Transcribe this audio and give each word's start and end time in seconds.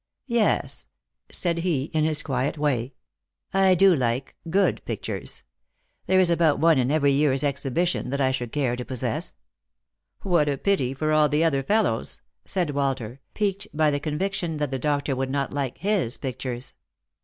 "Yes," 0.25 0.87
he 1.27 1.33
said, 1.35 1.59
in 1.59 2.05
his 2.05 2.23
quiet 2.23 2.57
way," 2.57 2.95
I 3.53 3.75
do 3.75 3.95
like— 3.95 4.35
good 4.59 4.83
pictures. 4.83 5.43
There 6.07 6.19
is 6.19 6.31
about 6.31 6.57
one 6.57 6.79
in 6.79 6.89
every 6.89 7.11
year's 7.11 7.43
exhibition 7.43 8.09
that 8.09 8.19
I 8.19 8.31
should 8.31 8.51
care 8.51 8.75
to 8.75 8.83
possess."" 8.83 9.35
What 10.23 10.49
a 10.49 10.57
pity 10.57 10.95
for 10.95 11.11
all 11.11 11.29
the 11.29 11.43
other 11.43 11.61
fellows!" 11.61 12.23
said 12.45 12.71
Walter, 12.71 13.19
piqued 13.35 13.67
by 13.77 13.91
the 13.91 13.99
conviction 13.99 14.57
that 14.57 14.71
the 14.71 14.79
doctor 14.79 15.15
would 15.15 15.29
not 15.29 15.53
like 15.53 15.77
his 15.77 16.17
pictures. 16.17 16.73